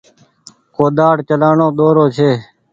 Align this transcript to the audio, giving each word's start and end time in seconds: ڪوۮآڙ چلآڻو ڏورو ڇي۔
ڪوۮآڙ 0.75 1.15
چلآڻو 1.27 1.67
ڏورو 1.77 2.05
ڇي۔ 2.15 2.31